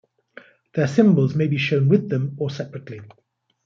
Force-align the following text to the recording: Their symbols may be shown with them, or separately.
Their 0.73 0.87
symbols 0.87 1.35
may 1.35 1.45
be 1.45 1.59
shown 1.59 1.87
with 1.87 2.09
them, 2.09 2.35
or 2.39 2.49
separately. 2.49 3.01